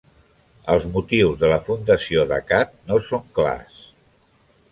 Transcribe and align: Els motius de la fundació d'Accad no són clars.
Els 0.75 0.85
motius 0.93 1.35
de 1.43 1.51
la 1.51 1.59
fundació 1.67 2.25
d'Accad 2.33 2.73
no 2.89 2.99
són 3.09 3.31
clars. 3.39 3.87